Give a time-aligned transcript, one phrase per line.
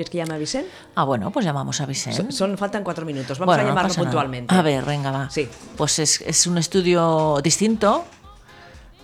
[0.00, 0.66] ¿Quieres que llame a Vicent?
[0.94, 2.30] Ah, bueno, pues llamamos a Vicent.
[2.30, 3.38] Son, faltan cuatro minutos.
[3.38, 4.02] Vamos Bueno, a no llamarlo nada.
[4.02, 4.54] puntualmente.
[4.54, 5.28] A ver, venga, va.
[5.28, 5.46] Sí.
[5.76, 8.06] Pues es, es un estudio distinto,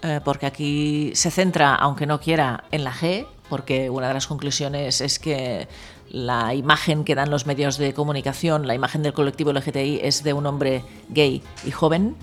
[0.00, 4.26] eh, porque aquí se centra, aunque no quiera, en la G, porque una de las
[4.26, 5.68] conclusiones es que
[6.08, 10.32] la imagen que dan los medios de comunicación, la imagen del colectivo LGTBI es de
[10.32, 12.16] un hombre gay y joven.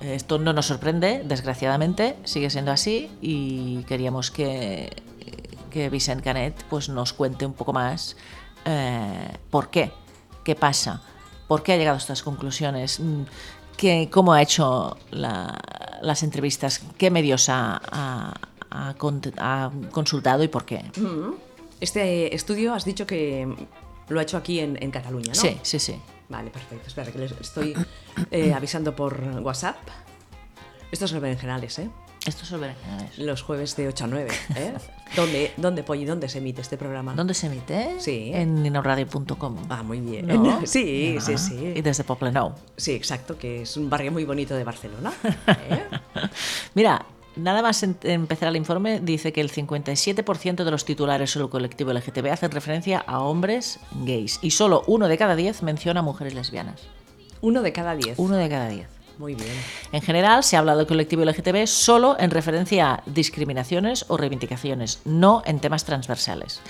[0.00, 4.96] Esto no nos sorprende, desgraciadamente, sigue siendo así y queríamos que,
[5.68, 8.16] que Vicent Canet pues, nos cuente un poco más
[8.64, 9.92] eh, por qué,
[10.44, 11.02] qué pasa,
[11.46, 13.22] por qué ha llegado a estas conclusiones, mm,
[13.76, 15.58] qué, cómo ha hecho la-
[16.02, 18.34] las entrevistas, qué medios ha, ha-
[18.70, 20.84] ha cont- ha consultado y por qué.
[21.80, 23.46] Este estudio has dicho que
[24.08, 25.40] lo ha hecho aquí en, en Cataluña, ¿no?
[25.40, 26.00] Sí, sí, sí.
[26.28, 26.86] Vale, perfecto.
[26.88, 27.74] Espera, que les estoy
[28.30, 29.76] eh, avisando por WhatsApp.
[30.90, 31.90] Estos son berenjenales, ¿eh?
[32.28, 33.18] Estos son berenjenales.
[33.18, 34.72] Los jueves de 8 a 9, ¿eh?
[35.16, 37.14] ¿Dónde, dónde, Polly, dónde se emite este programa?
[37.14, 37.96] ¿Dónde se emite?
[37.98, 38.30] Sí.
[38.34, 39.56] En inauradio.com.
[39.70, 40.26] Ah, muy bien.
[40.26, 40.60] ¿No?
[40.66, 41.72] Sí, sí, Ah, sí.
[41.76, 42.52] Y desde Poblenou.
[42.76, 45.12] Sí, exacto, que es un barrio muy bonito de Barcelona.
[45.46, 45.82] ¿eh?
[46.74, 47.06] Mira,
[47.36, 51.50] nada más en- empezar el informe, dice que el 57% de los titulares sobre el
[51.50, 56.02] colectivo LGTB hacen referencia a hombres gays y solo uno de cada diez menciona a
[56.02, 56.82] mujeres lesbianas.
[57.40, 58.18] Uno de cada diez.
[58.18, 58.88] Uno de cada diez.
[59.18, 59.50] Muy bien.
[59.90, 65.42] En general, se habla del colectivo LGTB solo en referencia a discriminaciones o reivindicaciones, no
[65.44, 66.60] en temas transversales.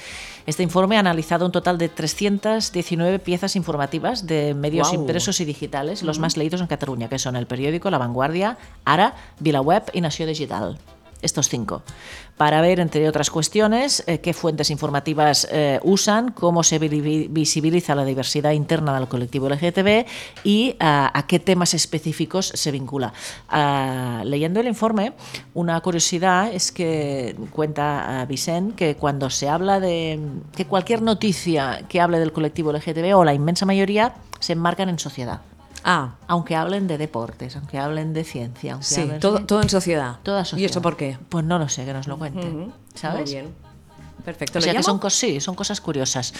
[0.46, 6.02] Este informe ha analizado un total de 319 piezas informativas de medios impresos y digitales,
[6.02, 10.26] los más leídos en Cataluña, que son El Periódico, La Vanguardia, Ara, VilaWeb y Nació
[10.26, 10.78] Digital.
[11.20, 11.82] Estos cinco.
[12.36, 17.96] Para ver, entre otras cuestiones, eh, qué fuentes informativas eh, usan, cómo se vi- visibiliza
[17.96, 20.06] la diversidad interna del colectivo LGTB
[20.44, 23.12] y ah, a qué temas específicos se vincula.
[23.48, 25.14] Ah, leyendo el informe,
[25.54, 30.20] una curiosidad es que cuenta ah, Vicent que cuando se habla de
[30.56, 35.00] que cualquier noticia que hable del colectivo LGTB o la inmensa mayoría se enmarcan en
[35.00, 35.40] sociedad.
[35.84, 39.62] Ah, Aunque hablen de deportes, aunque hablen de ciencia, aunque sí, hablen todo, de- todo
[39.62, 40.16] en sociedad.
[40.22, 40.70] Toda ¿Y sociedad.
[40.70, 41.18] eso por qué?
[41.28, 42.46] Pues no lo sé, que nos lo cuente.
[42.48, 42.72] Ujú.
[42.94, 43.22] ¿Sabes?
[43.22, 43.54] Muy bien.
[44.28, 44.58] Perfecto.
[44.58, 46.34] O ¿Le sea que son, sí, son cosas curiosas.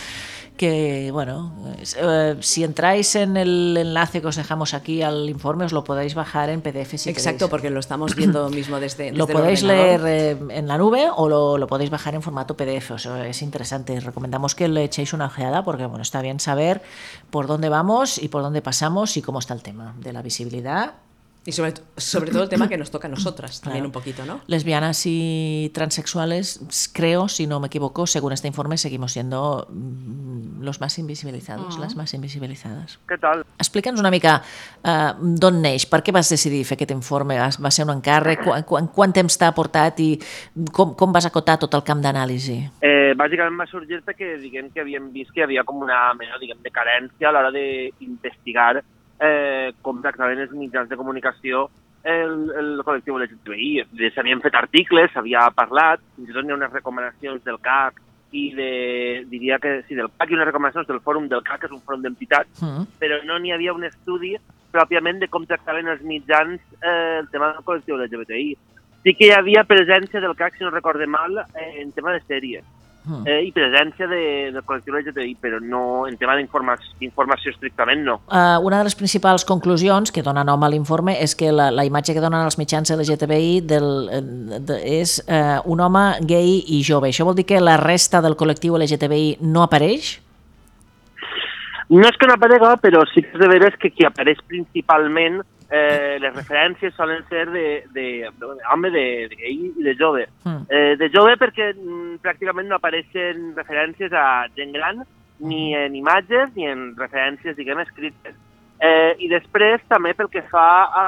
[0.59, 1.55] Que, bueno,
[1.97, 6.15] eh, si entráis en el enlace que os dejamos aquí al informe, os lo podéis
[6.15, 7.51] bajar en PDF si Exacto, queréis.
[7.51, 11.31] porque lo estamos viendo mismo desde, desde Lo podéis leer eh, en la nube o
[11.31, 12.91] lo, lo podéis bajar en formato PDF.
[12.91, 13.99] O sea, es interesante.
[14.01, 16.83] Recomendamos que le echéis una ojeada porque bueno, está bien saber
[17.31, 20.93] por dónde vamos y por dónde pasamos y cómo está el tema de la visibilidad
[21.49, 23.89] Y sobre, sobre todo el tema que nos toca a nosotras también Claro.
[23.89, 24.43] un poquito, ¿no?
[24.49, 30.83] Lesbianas y transexuales, creo, si no me equivoco, según este informe, seguimos siendo mm, los
[30.83, 32.99] más invisibilizados, les más invisibilitzades.
[33.09, 33.47] Què tal?
[33.57, 34.43] Explica'ns una mica
[34.85, 38.67] uh, d'on neix, per què vas decidir fer aquest informe, va ser un encàrrec, quan,
[38.69, 40.11] quan, quant temps t'ha portat i
[40.77, 42.59] com, com vas acotar tot el camp d'anàlisi?
[42.85, 46.37] Eh, bàsicament va sorgir perquè diguem que havíem vist que hi havia com una mena
[46.43, 48.83] diguem, de carència a l'hora d'investigar
[49.21, 51.69] eh, com tractaven els mitjans de comunicació
[52.09, 54.11] el, el col·lectiu LGTBI.
[54.15, 58.01] S'havien fet articles, s'havia parlat, fins i tot hi ha unes recomanacions del CAC
[58.39, 58.71] i de,
[59.31, 61.85] diria que sí, del CAC i unes recomanacions del Fòrum del CAC, que és un
[61.85, 62.87] fòrum d'entitats, Mm.
[63.01, 64.37] però no n'hi havia un estudi
[64.73, 68.57] pròpiament de com tractaven els mitjans eh, el tema del col·lectiu LGBTI.
[69.03, 72.21] Sí que hi havia presència del CAC, si no recorde mal, eh, en tema de
[72.29, 72.65] sèries
[73.09, 73.25] Mm.
[73.25, 74.21] eh, i presència de,
[74.53, 78.19] del col·lectiu LGBTI, però no en tema d'informació informació estrictament no.
[78.29, 81.87] Uh, una de les principals conclusions que dona nom a l'informe és que la, la
[81.89, 84.23] imatge que donen els mitjans LGTBI del, eh,
[84.69, 87.09] de, és uh, un home gay i jove.
[87.09, 90.19] Això vol dir que la resta del col·lectiu LGTBI no apareix?
[91.89, 95.41] No és que no aparega, però sí que és de veres que qui apareix principalment
[95.71, 98.07] eh, les referències solen ser de, de,
[98.41, 100.27] de home, de, de gay i de jove.
[100.45, 100.65] Mm.
[100.69, 105.05] Eh, de jove perquè mm, pràcticament no apareixen referències a gent gran,
[105.39, 108.35] ni en imatges ni en referències, diguem, escrites.
[108.79, 111.07] Eh, I després també pel que fa a,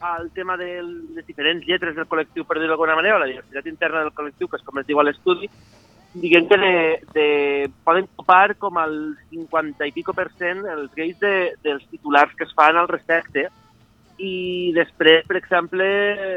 [0.00, 3.68] al tema de les diferents lletres del col·lectiu, per dir-ho d'alguna manera, o la diversitat
[3.68, 5.48] interna del col·lectiu, que és com es diu a l'estudi,
[6.14, 6.74] diguem que de,
[7.14, 12.34] de, poden ocupar com el 50 i pico per cent els gais de, dels titulars
[12.36, 13.46] que es fan al respecte.
[14.20, 15.86] I després, per exemple,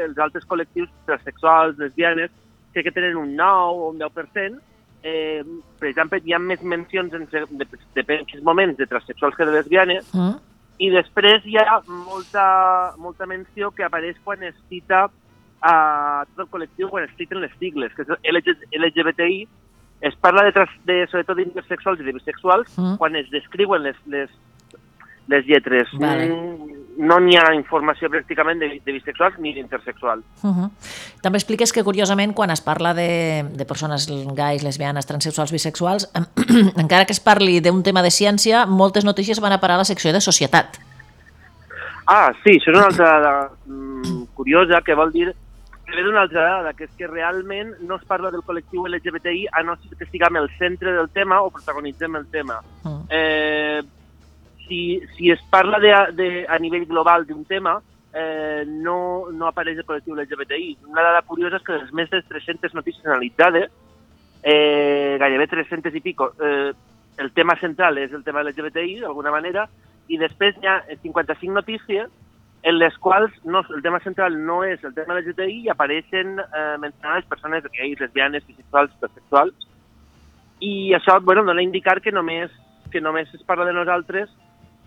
[0.06, 2.30] els altres col·lectius transsexuals, lesbianes,
[2.72, 4.62] sé que tenen un 9 o un 10%,
[5.04, 5.42] eh,
[5.78, 9.58] per exemple, hi ha més mencions en, de, de, quins moments de transsexuals que de
[9.58, 10.40] lesbianes, Mm?
[10.82, 15.04] i després hi ha molta, molta menció que apareix quan es cita
[15.64, 15.74] a
[16.32, 19.44] tot el col·lectiu, quan es citen les sigles, que és LG, LGBTI,
[20.00, 22.96] es parla de, trans, de sobretot d'intersexuals i de bisexuals, Mm.
[22.96, 24.30] quan es descriuen les, les,
[25.28, 25.88] les lletres.
[25.98, 26.28] Vale.
[26.28, 30.22] Mm, No n'hi ha informació pràcticament de, de bisexuals ni d'intersexuals.
[30.44, 30.70] Uh -huh.
[31.22, 36.12] També expliques que, curiosament, quan es parla de, de persones gais, lesbianes, transexuals, bisexuals,
[36.76, 39.84] encara que es parli d'un tema de ciència, moltes notícies van a parar a la
[39.84, 40.78] secció de societat.
[42.06, 45.34] Ah, sí, això és una altra mm, curiosa, que vol dir
[45.94, 49.62] ve d'una altra dada, que és que realment no es parla del col·lectiu LGBTI a
[49.66, 52.60] no ser que estiguem al centre del tema o protagonitzem el tema.
[52.82, 53.02] Mm.
[53.10, 53.82] Eh,
[54.66, 57.78] si, si es parla de, de, a nivell global d'un tema,
[58.14, 60.70] eh, no, no apareix el col·lectiu LGBTI.
[60.90, 63.70] Una dada curiosa és que les més de 300 notícies analitzades,
[64.42, 66.72] eh, gairebé 300 i pico, eh,
[67.18, 69.68] el tema central és el tema LGBTI, d'alguna manera,
[70.08, 72.10] i després hi ha 55 notícies
[72.64, 76.76] en les quals no, el tema central no és el tema LGBTI i apareixen eh,
[76.80, 79.66] mencionades persones gais, lesbianes, bisexuals, transsexuals,
[80.64, 82.52] i això bueno, dona a indicar que només,
[82.90, 84.32] que només es parla de nosaltres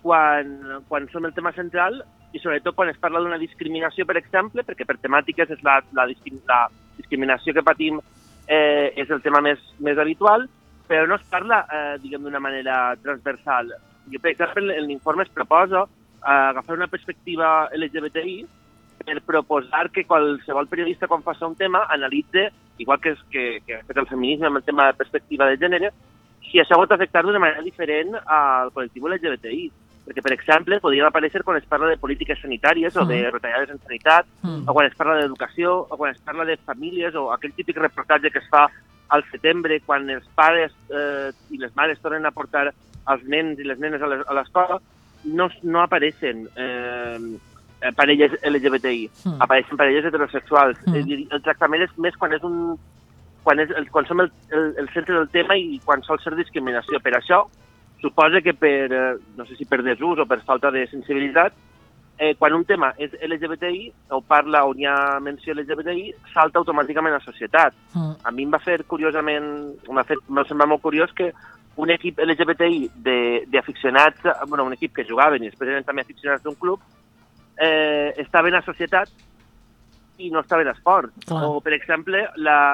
[0.02, 0.56] quan,
[0.88, 2.00] quan som el tema central
[2.34, 6.08] i sobretot quan es parla d'una discriminació, per exemple, perquè per temàtiques és la, la,
[6.08, 6.58] la
[6.98, 8.02] discriminació que patim
[8.48, 10.48] eh, és el tema més, més habitual,
[10.88, 13.70] però no es parla, eh, diguem, d'una manera transversal.
[14.10, 15.86] Jo, per exemple, en l'informe es proposa
[16.22, 18.46] agafar una perspectiva LGBTI
[19.04, 23.84] per proposar que qualsevol periodista quan faci un tema analitze, igual que, que, que ha
[23.86, 25.92] fet el feminisme amb el tema de perspectiva de gènere,
[26.50, 29.68] si això pot afectar d'una manera diferent al col·lectiu LGBTI.
[30.08, 33.80] Perquè, per exemple, podrien aparèixer quan es parla de polítiques sanitàries o de retallades en
[33.84, 34.64] sanitat, Mm.
[34.66, 38.30] o quan es parla d'educació, o quan es parla de famílies, o aquell típic reportatge
[38.30, 38.70] que es fa
[39.08, 42.72] al setembre quan els pares eh, i les mares tornen a portar
[43.08, 44.80] els nens i les nenes a l'escola,
[45.24, 47.18] no, no apareixen eh,
[47.80, 49.40] eh, parelles LGBTI, Mm.
[49.40, 50.78] apareixen parelles heterosexuals.
[50.86, 51.26] Mm.
[51.30, 52.78] El tractament és més quan és un
[53.42, 57.00] quan, és, quan som el, el, el centre del tema i quan sol ser discriminació.
[57.00, 57.46] Per això,
[58.02, 61.54] suposa que per, eh, no sé si per desús o per falta de sensibilitat,
[62.18, 67.14] eh, quan un tema és LGBTI o parla on hi ha menció LGBTI, salta automàticament
[67.14, 67.74] a societat.
[67.94, 68.16] Mm.
[68.24, 69.46] A mi em va fer curiosament,
[69.88, 71.30] m'ha fet, m'ha semblat molt curiós que
[71.78, 76.42] un equip LGBTI de- d'aficionats, bueno, un equip que jugaven i després eren també aficionats
[76.42, 76.80] d'un club,
[77.56, 79.08] eh, estaven a societat
[80.18, 81.12] i no estaven a esport.
[81.24, 81.44] Clar.
[81.46, 82.26] O, per exemple,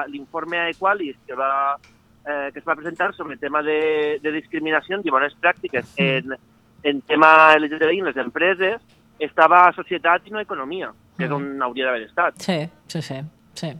[0.09, 1.77] l'informe Equalis que, va,
[2.25, 6.33] eh, que es va presentar sobre el tema de, de discriminacions i bones pràctiques en,
[6.81, 8.81] en tema LGTBI en les empreses
[9.19, 11.35] estava a societat i no a economia, que és Mm.
[11.35, 12.33] on hauria d'haver estat.
[12.37, 13.21] Sí, sí, sí.
[13.53, 13.73] sí.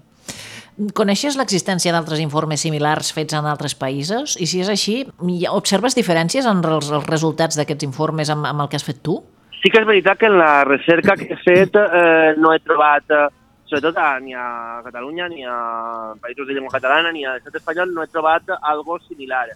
[0.93, 4.35] Coneixes l'existència d'altres informes similars fets en altres països?
[4.41, 5.05] I si és així,
[5.51, 9.21] observes diferències en els, els resultats d'aquests informes amb, amb el que has fet tu?
[9.61, 13.07] Sí que és veritat que en la recerca que he fet eh, no he trobat,
[13.09, 13.27] eh,
[13.65, 17.93] sobretot a, ni a Catalunya, ni a països de llengua catalana, ni a l'estat espanyol,
[17.93, 19.47] no he trobat algo similar.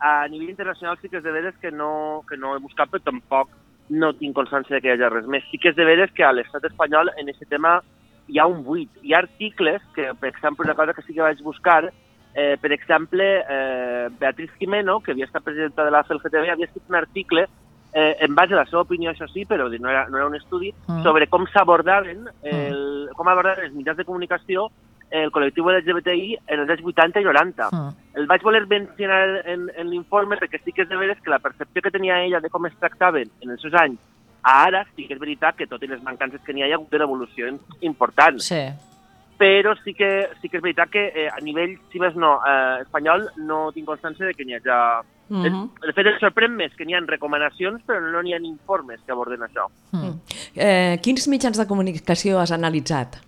[0.00, 3.00] A nivell internacional sí que és de veres que no, que no he buscat, però
[3.06, 3.48] tampoc
[3.90, 5.44] no tinc constància de que hi hagi res més.
[5.50, 7.80] Sí que és de veres que a l'estat espanyol en aquest tema
[8.28, 8.90] hi ha un buit.
[9.02, 11.92] Hi ha articles que, per exemple, una cosa que sí que vaig buscar,
[12.34, 16.88] eh, per exemple, eh, Beatriz Jimeno, que havia estat presidenta de la CLGTB, havia escrit
[16.88, 17.46] un article
[17.92, 20.34] eh, en base a la seva opinió, això sí, però no era, no era un
[20.34, 20.98] estudi, Mm.
[20.98, 21.02] mm.
[21.04, 24.70] sobre com s'abordaven el, com abordaven els mitjans de comunicació
[25.10, 27.68] el col·lectiu LGBTI en els anys 80 i 90.
[27.72, 27.92] Mm.
[28.20, 31.42] El vaig voler mencionar en, en l'informe perquè sí que és de veres que la
[31.42, 34.00] percepció que tenia ella de com es tractaven en els seus anys
[34.44, 36.74] a ara sí que és veritat que tot i les mancances que n'hi ha hi
[36.74, 37.48] ha hagut una evolució
[37.80, 38.60] important Sí.
[39.38, 42.84] però sí que, sí que és veritat que eh, a nivell, si més no, eh,
[42.84, 44.78] espanyol, no tinc constància de que n'hi hagi...
[45.28, 45.42] Mm.
[45.42, 45.68] -hmm.
[45.80, 49.12] De fet, em sorprèn més que n'hi ha recomanacions, però no n'hi ha informes que
[49.12, 49.66] aborden això.
[49.92, 50.20] Mm.
[50.54, 53.23] Eh, quins mitjans de comunicació has analitzat?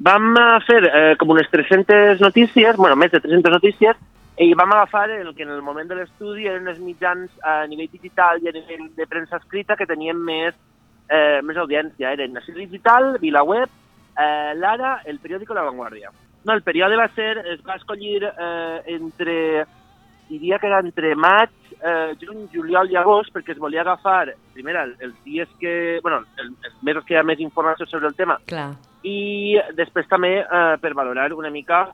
[0.00, 3.98] Vam eh, fer eh, com unes 300 notícies, bueno, més de 300 notícies,
[4.40, 7.90] i vam agafar el que en el moment de l'estudi eren els mitjans a nivell
[7.92, 10.56] digital i a nivell de premsa escrita que tenien més,
[11.12, 12.14] eh, més audiència.
[12.16, 13.68] Eren Nació Digital, VilaWeb,
[14.16, 16.08] eh, l'Ara, el periòdico La Vanguardia.
[16.44, 19.66] No, el període va ser, es va escollir eh, entre,
[20.30, 24.86] diria que era entre maig, eh, juny, juliol i agost, perquè es volia agafar, primera,
[24.88, 28.40] els dies que, bueno, el, els mesos que hi ha més informació sobre el tema,
[28.48, 28.70] Clar.
[29.06, 31.88] I després també eh, per valorar una mica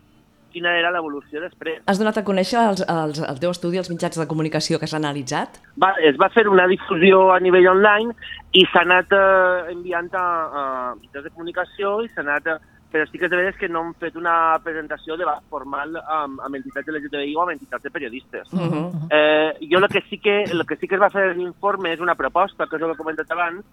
[0.56, 1.82] quina era l'evolució després.
[1.90, 4.96] Has donat a conèixer els, els, el teu estudi als mitjans de comunicació que has
[4.96, 5.60] analitzat?
[5.82, 8.16] Va, es va fer una difusió a nivell online
[8.56, 10.24] i s'ha anat eh, enviant a,
[10.62, 10.64] a
[11.02, 12.56] mitjans de comunicació i s'ha anat...
[12.56, 15.98] A, però sí que és de veres que no hem fet una presentació de formal
[16.00, 18.52] amb, amb entitats LGTBI o amb entitats de periodistes.
[18.54, 18.86] Uh -huh.
[19.10, 21.92] Eh, jo el que, sí que, el que sí que es va fer en l'informe
[21.92, 23.64] és una proposta, que el que he comentat abans,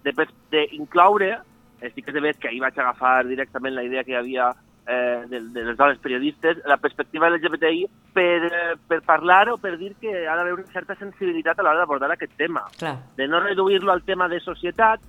[0.50, 1.53] d'incloure, eh,
[1.90, 4.52] sí que de veres que ahir vaig agafar directament la idea que hi havia
[4.86, 9.76] eh, de, de les dones periodistes, la perspectiva LGBTI per, eh, per parlar o per
[9.78, 12.66] dir que ha d'haver una certa sensibilitat a l'hora d'abordar aquest tema.
[12.78, 12.96] Clar.
[13.16, 15.00] De no reduir-lo al tema de societat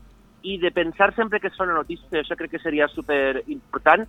[0.43, 4.05] i de pensar sempre que és una notícia, això crec que seria super important,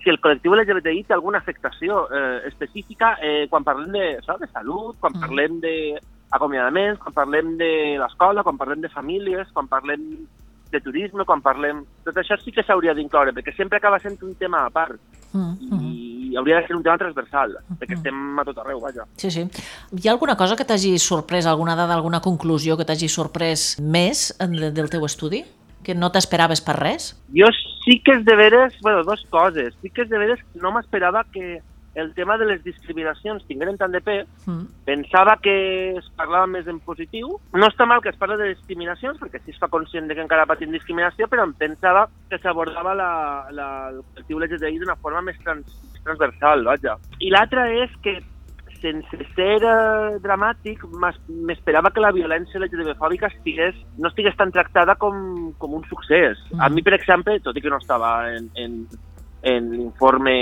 [0.00, 4.48] si el col·lectiu LGBTI té alguna afectació eh, específica eh, quan parlem de, això, de
[4.48, 5.20] salut, quan Mm.
[5.20, 10.26] parlem d'acomiadaments, quan parlem de l'escola, quan parlem de famílies, quan parlem
[10.70, 11.84] de turisme, quan parlem...
[12.06, 15.00] Tot això sí que s'hauria d'incloure, perquè sempre acaba sent un tema a part
[15.32, 16.38] Mm, i mm.
[16.38, 19.06] hauria de ser un tema transversal, perquè estem a tot arreu, vaja.
[19.20, 19.44] Sí, sí.
[19.94, 24.30] Hi ha alguna cosa que t'hagi sorprès, alguna dada, alguna conclusió que t'hagi sorprès més
[24.40, 25.44] del teu estudi?
[25.86, 27.12] Que no t'esperaves per res?
[27.32, 29.74] Jo sí que és de veres, bueno, dos coses.
[29.80, 31.60] Sí que és de veres no m'esperava que
[32.00, 34.26] el tema de les discriminacions tingueren tant de pes.
[34.46, 34.64] Mm.
[34.84, 35.54] Pensava que
[35.98, 37.28] es parlava més en positiu.
[37.52, 40.24] No està mal que es parli de discriminacions, perquè així es fa conscient de que
[40.24, 42.96] encara patim discriminació, però em pensava que s'abordava
[43.50, 46.96] el col·lectiu LGTBI d'una forma més, trans, més transversal, vaja.
[47.20, 48.18] I l'altra és que
[48.80, 54.94] sense ser eh, dramàtic, m'es- m'esperava que la violència LGTB-fòbica estigués, no estigués tan tractada
[54.96, 56.38] com, com un succés.
[56.58, 56.74] A Mhm.
[56.74, 58.86] mi, per exemple, tot i que no estava en, en,
[59.42, 60.34] en l'informe,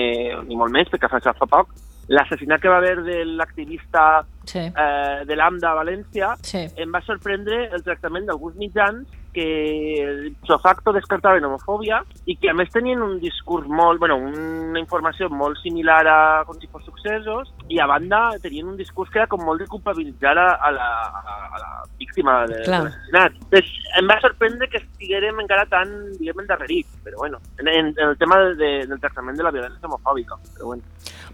[0.48, 1.74] ni molt més, perquè fa, fa poc,
[2.08, 6.62] l'assassinat que va haver de l'activista Sí, eh, de l'AMDA a València sí.
[6.80, 12.54] em va sorprendre el tractament d'alguns mitjans que so facto descartaven homofòbia i que a
[12.56, 16.18] més tenien un discurs molt, bueno, una informació molt similar a
[16.48, 19.68] com si fos successos i a banda tenien un discurs que era com molt de
[19.70, 20.88] culpabilitzar a, a, la,
[21.20, 23.38] a, la víctima de, de l'assassinat.
[23.50, 23.70] Pues,
[24.00, 28.18] em va sorprendre que estiguérem encara tan, diguem, endarrerits, però bueno, en, en, en el
[28.18, 30.82] tema de, del tractament de la violència homofòbica, però bueno.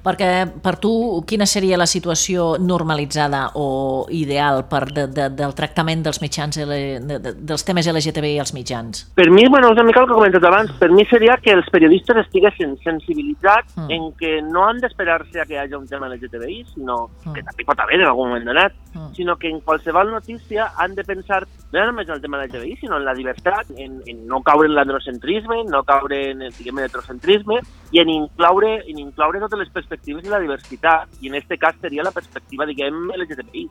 [0.05, 0.93] Perquè per tu,
[1.25, 6.81] quina seria la situació normalitzada o ideal per de, de, del tractament dels mitjans, de,
[7.01, 9.05] de, dels temes LGTBI als mitjans?
[9.15, 11.53] Per mi, bueno, és una mica el que he comentat abans, per mi seria que
[11.53, 13.91] els periodistes estiguessin sensibilitzats mm.
[13.91, 17.33] en que no han d'esperar-se a que hi hagi un tema LGTBI, sinó Mm.
[17.35, 19.15] que també pot haver en algun moment donat, Mm.
[19.17, 21.47] sinó que en qualsevol notícia han de pensar
[21.81, 24.75] no només en el tema LGTBI, sinó en la diversitat, en, en no caure en
[24.75, 27.61] l'androcentrisme, no caure en el, diguem, l'heterocentrisme,
[27.93, 31.77] i en incloure, en incloure totes les perspectives i la diversitat, i en aquest cas
[31.81, 33.65] seria la perspectiva, diguem, LGTBI.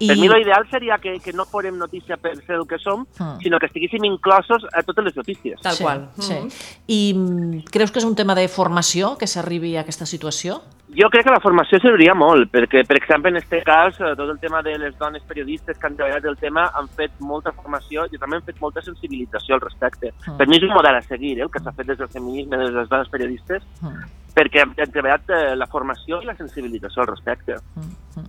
[0.00, 0.08] I...
[0.08, 3.40] Per mi l'ideal seria que, que no forem notícia per ser el que som, Mm.
[3.42, 5.60] sinó que estiguéssim inclosos a totes les notícies.
[5.60, 6.08] Tal sí, qual.
[6.18, 6.34] Sí.
[6.34, 6.48] Mhm.
[6.86, 10.62] I mm, creus que és un tema de formació que s'arribi a aquesta situació?
[10.96, 14.28] Jo crec que la formació serviria molt, perquè, per exemple, en aquest cas, eh, tot
[14.28, 18.06] el tema de les dones periodistes que han treballat el tema han fet molta formació
[18.10, 20.10] i també han fet molta sensibilització al respecte.
[20.26, 20.36] Mm.
[20.40, 22.58] Per mi és un model a seguir, eh, el que s'ha fet des del feminisme,
[22.58, 24.04] des de les dones periodistes, Mm.
[24.34, 27.54] perquè han han treballat eh, la formació i la sensibilització al respecte.
[27.76, 28.24] Mm.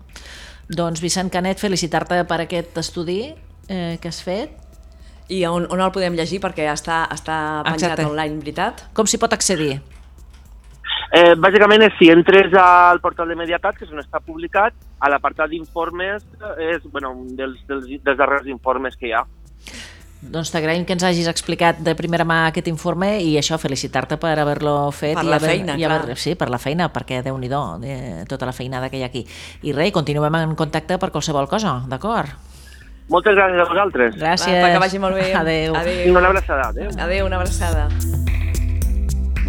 [0.70, 3.34] Doncs Vicent Canet, felicitar-te per aquest estudi
[3.68, 4.52] eh, que has fet.
[5.30, 6.40] I on, on el podem llegir?
[6.42, 8.06] Perquè està, està penjat Exacte.
[8.06, 8.86] online, veritat?
[8.94, 9.82] Com s'hi pot accedir?
[11.12, 15.10] Eh, bàsicament, és, si entres al portal de Mediacat, que és on està publicat, a
[15.12, 19.26] l'apartat d'informes, eh, és bueno, un dels, dels, dels darrers informes que hi ha.
[20.22, 24.36] Doncs t'agraïm que ens hagis explicat de primera mà aquest informe i això, felicitar-te per
[24.40, 25.16] haver-lo fet.
[25.18, 26.18] Per i la haver, feina, i haver, clar.
[26.22, 29.26] Sí, per la feina, perquè déu-n'hi-do, eh, tota la feinada que hi ha aquí.
[29.66, 32.38] I res, continuem en contacte per qualsevol cosa, d'acord?
[33.12, 34.16] Moltes gràcies a vosaltres.
[34.16, 34.62] Gràcies.
[34.62, 35.34] Va, que vagi molt bé.
[35.36, 35.76] Adéu.
[35.76, 36.14] Adéu.
[36.14, 36.70] Una abraçada.
[36.70, 36.94] Adéu.
[36.98, 37.90] Adéu, una abraçada.